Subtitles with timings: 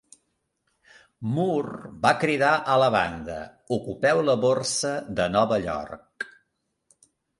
[1.33, 3.35] Moore va cridar a la banda:
[3.77, 6.31] "Ocupeu la Borsa de Nova York!".